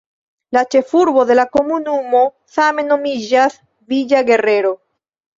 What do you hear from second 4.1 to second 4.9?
Guerrero".